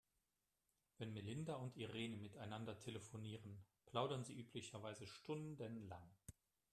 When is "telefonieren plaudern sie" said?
2.79-4.33